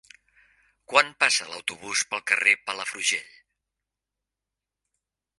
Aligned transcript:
Quan 0.93 1.09
passa 1.23 1.45
l'autobús 1.49 2.01
pel 2.13 2.23
carrer 2.31 2.53
Palafrugell? 2.69 3.27